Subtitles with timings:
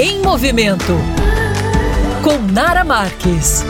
[0.00, 0.96] Em Movimento
[2.22, 3.64] com Nara Marques.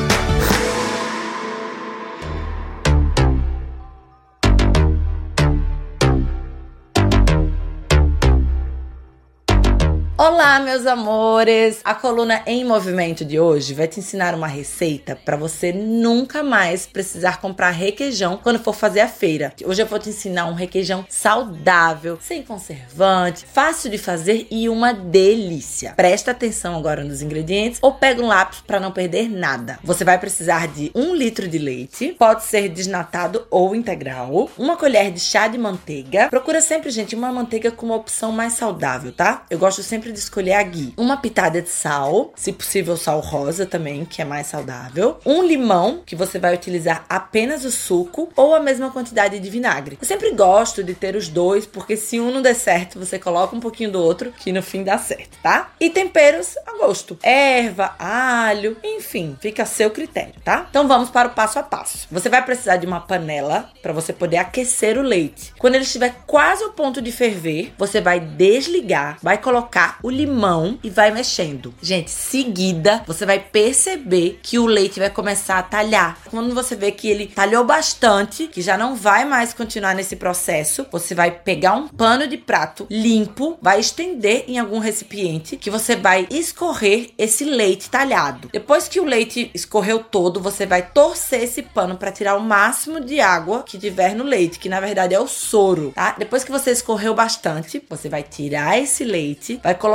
[10.20, 11.80] Olá, meus amores!
[11.84, 16.86] A coluna em movimento de hoje vai te ensinar uma receita para você nunca mais
[16.86, 19.52] precisar comprar requeijão quando for fazer a feira.
[19.64, 24.92] Hoje eu vou te ensinar um requeijão saudável, sem conservante, fácil de fazer e uma
[24.92, 25.92] delícia.
[25.94, 29.78] Presta atenção agora nos ingredientes ou pega um lápis para não perder nada.
[29.84, 35.12] Você vai precisar de um litro de leite, pode ser desnatado ou integral, uma colher
[35.12, 36.28] de chá de manteiga.
[36.28, 39.44] Procura sempre, gente, uma manteiga com uma opção mais saudável, tá?
[39.48, 40.94] Eu gosto sempre sempre de escolher a ghee.
[40.96, 45.18] Uma pitada de sal, se possível sal rosa também, que é mais saudável.
[45.24, 49.98] Um limão, que você vai utilizar apenas o suco ou a mesma quantidade de vinagre.
[50.00, 53.54] Eu sempre gosto de ter os dois, porque se um não der certo, você coloca
[53.54, 55.70] um pouquinho do outro, que no fim dá certo, tá?
[55.80, 57.18] E temperos a gosto.
[57.22, 60.66] Erva, alho, enfim, fica a seu critério, tá?
[60.70, 62.06] Então vamos para o passo a passo.
[62.10, 65.52] Você vai precisar de uma panela para você poder aquecer o leite.
[65.58, 70.78] Quando ele estiver quase ao ponto de ferver, você vai desligar, vai colocar o limão
[70.82, 71.74] e vai mexendo.
[71.80, 76.18] Gente, seguida você vai perceber que o leite vai começar a talhar.
[76.30, 80.86] Quando você vê que ele talhou bastante, que já não vai mais continuar nesse processo,
[80.90, 85.96] você vai pegar um pano de prato limpo, vai estender em algum recipiente que você
[85.96, 88.48] vai escorrer esse leite talhado.
[88.52, 93.00] Depois que o leite escorreu todo, você vai torcer esse pano para tirar o máximo
[93.00, 96.14] de água que tiver no leite, que na verdade é o soro, tá?
[96.18, 99.87] Depois que você escorreu bastante, você vai tirar esse leite, vai colocar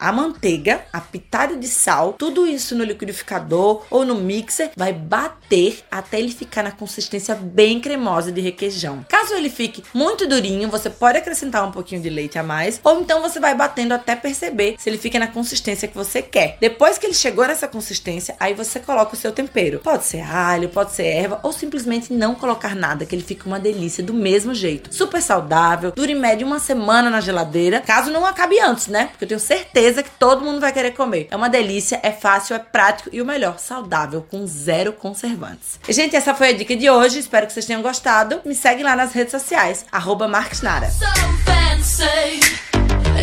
[0.00, 5.84] a manteiga, a pitada de sal, tudo isso no liquidificador ou no mixer, vai bater
[5.90, 9.04] até ele ficar na consistência bem cremosa de requeijão.
[9.08, 13.00] Caso ele fique muito durinho, você pode acrescentar um pouquinho de leite a mais, ou
[13.00, 16.56] então você vai batendo até perceber se ele fica na consistência que você quer.
[16.60, 19.80] Depois que ele chegou nessa consistência, aí você coloca o seu tempero.
[19.80, 23.58] Pode ser alho, pode ser erva, ou simplesmente não colocar nada, que ele fica uma
[23.58, 24.94] delícia do mesmo jeito.
[24.94, 29.06] Super saudável, dura em média uma semana na geladeira, caso não acabe antes, né?
[29.06, 31.28] Porque eu tenho certeza que todo mundo vai querer comer.
[31.30, 35.78] É uma delícia, é fácil, é prático e o melhor, saudável, com zero conservantes.
[35.88, 37.18] Gente, essa foi a dica de hoje.
[37.18, 38.40] Espero que vocês tenham gostado.
[38.44, 40.90] Me segue lá nas redes sociais, arroba Marquesnara.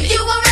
[0.03, 0.42] So